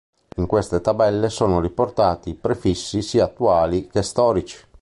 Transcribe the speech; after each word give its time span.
In 0.37 0.47
queste 0.47 0.81
tabelle 0.81 1.29
sono 1.29 1.59
riportati 1.61 2.31
i 2.31 2.33
prefissi 2.33 3.03
sia 3.03 3.25
attuali 3.25 3.85
che 3.85 4.01
storici. 4.01 4.57